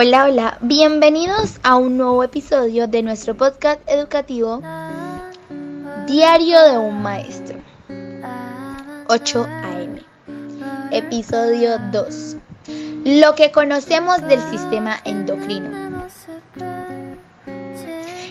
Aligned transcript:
Hola, 0.00 0.26
hola, 0.26 0.58
bienvenidos 0.60 1.58
a 1.64 1.74
un 1.74 1.98
nuevo 1.98 2.22
episodio 2.22 2.86
de 2.86 3.02
nuestro 3.02 3.36
podcast 3.36 3.80
educativo 3.88 4.62
Diario 6.06 6.62
de 6.70 6.78
un 6.78 7.02
Maestro 7.02 7.58
8 9.08 9.44
AM 9.44 9.98
Episodio 10.92 11.80
2 11.90 12.36
Lo 13.06 13.34
que 13.34 13.50
conocemos 13.50 14.22
del 14.28 14.40
sistema 14.42 15.00
endocrino 15.02 16.06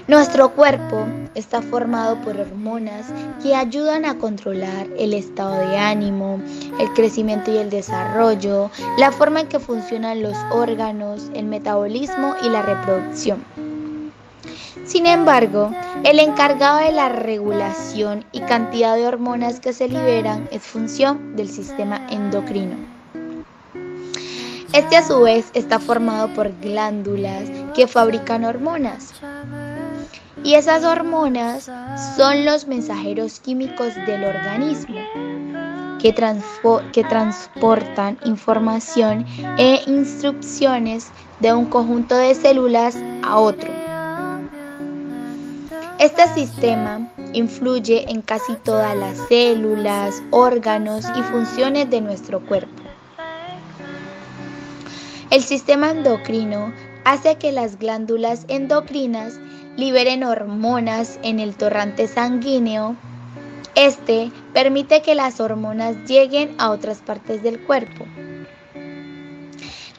nuestro 0.08 0.50
cuerpo 0.54 1.06
está 1.36 1.62
formado 1.62 2.16
por 2.22 2.40
hormonas 2.40 3.08
que 3.44 3.56
ayudan 3.56 4.06
a 4.06 4.18
controlar 4.18 4.88
el 4.98 5.14
estado 5.14 5.56
de 5.68 5.78
ánimo, 5.78 6.40
el 6.80 6.94
crecimiento 6.94 7.52
y 7.52 7.58
el 7.58 7.70
desarrollo, 7.70 8.72
la 8.98 9.12
forma 9.12 9.42
en 9.42 9.48
que 9.48 9.60
funcionan 9.60 10.24
los 10.24 10.36
órganos, 10.52 11.30
el 11.34 11.46
metabolismo 11.46 12.36
y 12.42 12.50
la 12.50 12.62
reproducción. 12.62 13.44
Sin 14.86 15.06
embargo, 15.06 15.72
el 16.06 16.20
encargado 16.20 16.80
de 16.80 16.94
la 16.94 17.10
regulación 17.10 18.24
y 18.32 18.40
cantidad 18.40 18.96
de 18.96 19.06
hormonas 19.06 19.60
que 19.60 19.74
se 19.74 19.90
liberan 19.90 20.48
es 20.52 20.62
función 20.62 21.36
del 21.36 21.50
sistema 21.50 22.08
endocrino. 22.10 22.78
Este 24.72 24.96
a 24.96 25.04
su 25.06 25.22
vez 25.22 25.50
está 25.54 25.80
formado 25.80 26.34
por 26.34 26.52
glándulas 26.62 27.50
que 27.76 27.88
fabrican 27.88 28.46
hormonas. 28.46 29.14
Y 30.44 30.54
esas 30.54 30.84
hormonas 30.84 31.70
son 32.16 32.46
los 32.46 32.68
mensajeros 32.68 33.40
químicos 33.40 33.96
del 34.06 34.24
organismo 34.24 34.96
que, 36.00 36.14
que 36.94 37.04
transportan 37.04 38.18
información 38.24 39.26
e 39.58 39.82
instrucciones 39.88 41.08
de 41.40 41.54
un 41.54 41.66
conjunto 41.66 42.16
de 42.16 42.36
células 42.36 42.96
a 43.24 43.40
otro. 43.40 43.72
Este 46.00 46.28
sistema 46.36 47.12
influye 47.34 48.10
en 48.10 48.22
casi 48.22 48.54
todas 48.64 48.96
las 48.96 49.18
células, 49.28 50.22
órganos 50.30 51.06
y 51.18 51.22
funciones 51.24 51.90
de 51.90 52.02
nuestro 52.02 52.40
cuerpo. 52.46 52.84
El 55.30 55.42
sistema 55.42 55.90
endocrino 55.90 56.72
hace 57.08 57.38
que 57.38 57.54
las 57.54 57.80
glándulas 57.80 58.44
endocrinas 58.50 59.40
liberen 59.78 60.26
hormonas 60.26 61.20
en 61.24 61.40
el 61.40 61.56
torrente 61.56 62.06
sanguíneo. 62.06 62.98
Este 63.76 64.30
permite 64.54 65.02
que 65.02 65.16
las 65.16 65.40
hormonas 65.40 65.96
lleguen 66.06 66.54
a 66.58 66.70
otras 66.70 66.98
partes 66.98 67.42
del 67.44 67.62
cuerpo. 67.62 68.06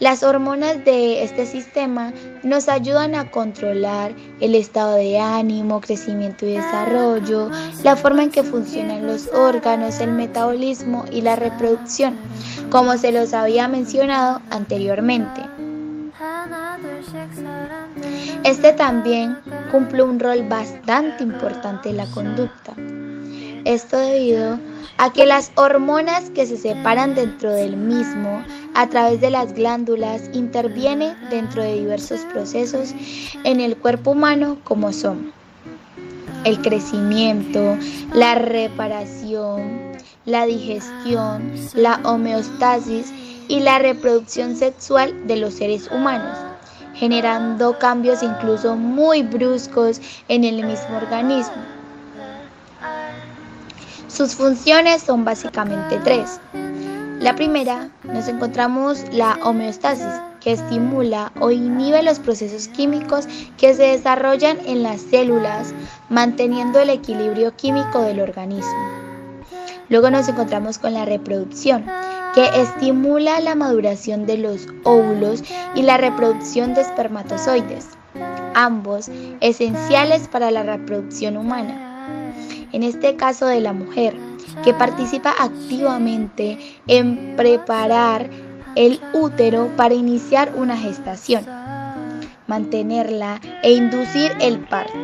Las 0.00 0.22
hormonas 0.22 0.84
de 0.84 1.24
este 1.24 1.46
sistema 1.46 2.12
nos 2.42 2.68
ayudan 2.68 3.14
a 3.14 3.30
controlar 3.30 4.12
el 4.40 4.54
estado 4.54 4.96
de 4.96 5.18
ánimo, 5.18 5.80
crecimiento 5.80 6.44
y 6.44 6.52
desarrollo, 6.52 7.50
la 7.84 7.96
forma 7.96 8.24
en 8.24 8.30
que 8.30 8.42
funcionan 8.42 9.06
los 9.06 9.28
órganos, 9.28 9.98
el 10.00 10.12
metabolismo 10.12 11.06
y 11.10 11.22
la 11.22 11.36
reproducción, 11.36 12.18
como 12.70 12.98
se 12.98 13.12
los 13.12 13.32
había 13.32 13.66
mencionado 13.66 14.42
anteriormente. 14.50 15.57
Este 18.44 18.72
también 18.72 19.38
cumple 19.70 20.02
un 20.02 20.18
rol 20.18 20.46
bastante 20.48 21.22
importante 21.22 21.90
en 21.90 21.96
la 21.96 22.06
conducta. 22.06 22.74
Esto 23.64 23.98
debido 23.98 24.58
a 24.96 25.12
que 25.12 25.26
las 25.26 25.52
hormonas 25.54 26.30
que 26.30 26.46
se 26.46 26.56
separan 26.56 27.14
dentro 27.14 27.52
del 27.52 27.76
mismo 27.76 28.42
a 28.74 28.88
través 28.88 29.20
de 29.20 29.30
las 29.30 29.52
glándulas 29.52 30.30
intervienen 30.32 31.16
dentro 31.30 31.62
de 31.62 31.74
diversos 31.74 32.20
procesos 32.32 32.94
en 33.44 33.60
el 33.60 33.76
cuerpo 33.76 34.12
humano 34.12 34.58
como 34.64 34.92
son 34.92 35.32
el 36.44 36.60
crecimiento, 36.62 37.76
la 38.12 38.34
reparación, 38.34 39.92
la 40.24 40.46
digestión, 40.46 41.52
la 41.74 42.00
homeostasis 42.04 43.12
y 43.48 43.60
la 43.60 43.78
reproducción 43.78 44.56
sexual 44.56 45.26
de 45.26 45.36
los 45.36 45.54
seres 45.54 45.90
humanos 45.90 46.36
generando 46.98 47.78
cambios 47.78 48.22
incluso 48.22 48.76
muy 48.76 49.22
bruscos 49.22 50.00
en 50.26 50.44
el 50.44 50.66
mismo 50.66 50.96
organismo. 50.96 51.54
Sus 54.08 54.34
funciones 54.34 55.02
son 55.02 55.24
básicamente 55.24 56.00
tres. 56.02 56.40
La 57.20 57.36
primera, 57.36 57.88
nos 58.02 58.26
encontramos 58.26 59.04
la 59.12 59.38
homeostasis, 59.42 60.20
que 60.40 60.52
estimula 60.52 61.32
o 61.40 61.50
inhibe 61.50 62.02
los 62.02 62.18
procesos 62.18 62.68
químicos 62.68 63.26
que 63.56 63.74
se 63.74 63.84
desarrollan 63.84 64.58
en 64.66 64.82
las 64.82 65.00
células, 65.00 65.74
manteniendo 66.08 66.80
el 66.80 66.90
equilibrio 66.90 67.54
químico 67.56 68.02
del 68.02 68.20
organismo. 68.20 69.08
Luego 69.88 70.10
nos 70.10 70.28
encontramos 70.28 70.78
con 70.78 70.92
la 70.92 71.04
reproducción, 71.04 71.86
que 72.34 72.44
estimula 72.60 73.40
la 73.40 73.54
maduración 73.54 74.26
de 74.26 74.38
los 74.38 74.66
óvulos 74.84 75.42
y 75.74 75.82
la 75.82 75.96
reproducción 75.96 76.74
de 76.74 76.82
espermatozoides, 76.82 77.88
ambos 78.54 79.10
esenciales 79.40 80.28
para 80.28 80.50
la 80.50 80.62
reproducción 80.62 81.36
humana. 81.36 82.34
En 82.72 82.82
este 82.82 83.16
caso 83.16 83.46
de 83.46 83.60
la 83.60 83.72
mujer, 83.72 84.14
que 84.62 84.74
participa 84.74 85.34
activamente 85.38 86.58
en 86.86 87.34
preparar 87.36 88.28
el 88.74 89.00
útero 89.12 89.70
para 89.76 89.94
iniciar 89.94 90.52
una 90.56 90.76
gestación, 90.76 91.44
mantenerla 92.46 93.40
e 93.62 93.72
inducir 93.72 94.32
el 94.40 94.60
parto, 94.60 94.98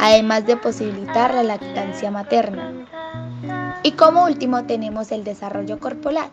además 0.00 0.46
de 0.46 0.56
posibilitar 0.56 1.34
la 1.34 1.42
lactancia 1.42 2.10
materna. 2.10 2.72
Y 3.82 3.92
como 3.92 4.24
último 4.24 4.64
tenemos 4.64 5.12
el 5.12 5.24
desarrollo 5.24 5.78
corporal, 5.78 6.30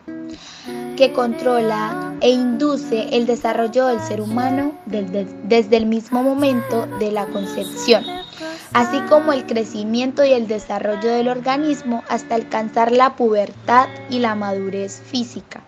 que 0.96 1.12
controla 1.12 2.14
e 2.20 2.30
induce 2.30 3.08
el 3.16 3.26
desarrollo 3.26 3.86
del 3.86 4.00
ser 4.00 4.20
humano 4.20 4.72
desde, 4.86 5.76
el 5.76 5.86
mismo 5.86 6.22
momento 6.22 6.86
de 6.98 7.10
la 7.12 7.26
concepción, 7.26 8.04
así 8.72 9.00
como 9.08 9.32
el 9.32 9.44
crecimiento 9.46 10.24
y 10.24 10.32
el 10.32 10.46
desarrollo 10.46 11.10
del 11.10 11.28
organismo 11.28 12.02
hasta 12.08 12.36
alcanzar 12.36 12.92
la 12.92 13.16
pubertad 13.16 13.88
y 14.08 14.20
la 14.20 14.34
madurez 14.34 15.02
física. 15.04 15.62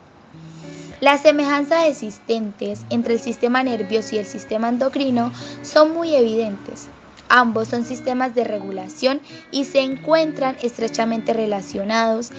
Las 1.04 1.20
semejanzas 1.20 1.84
existentes 1.86 2.80
entre 2.88 3.12
el 3.12 3.20
sistema 3.20 3.62
nervioso 3.62 4.14
y 4.14 4.20
el 4.20 4.24
sistema 4.24 4.70
endocrino 4.70 5.32
son 5.60 5.92
muy 5.92 6.14
evidentes, 6.14 6.88
Ambos 7.28 7.68
son 7.68 7.84
sistemas 7.84 8.34
de 8.34 8.44
regulación 8.44 9.20
y 9.50 9.66
se 9.66 9.80
encuentran 9.80 10.56
estrechamente 10.62 11.34
relacionados, 11.34 12.30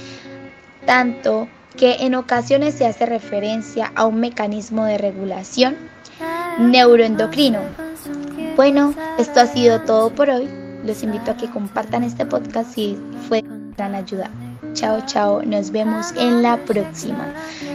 tanto 0.88 1.48
que 1.78 1.98
en 2.00 2.16
ocasiones 2.16 2.74
se 2.74 2.88
hace 2.88 3.06
referencia 3.06 3.92
a 3.94 4.08
un 4.08 4.20
mecanismo 4.20 4.86
de 4.86 4.98
regulación 4.98 5.76
neuroendocrino. 6.58 7.60
Bueno, 8.56 8.96
esto 9.20 9.42
ha 9.42 9.46
sido 9.46 9.82
todo 9.82 10.10
por 10.10 10.32
hoy. 10.32 10.50
Los 10.84 11.04
invito 11.04 11.30
a 11.30 11.38
que 11.38 11.52
compartan 11.52 12.04
este 12.04 12.26
podcast 12.26 12.74
si 12.74 12.98
fue 13.28 13.44
de 13.44 13.76
gran 13.78 13.94
ayuda. 13.94 14.32
Chao, 14.74 15.02
chao. 15.06 15.44
Nos 15.44 15.70
vemos 15.70 16.14
en 16.18 16.42
la 16.42 16.58
próxima. 16.58 17.32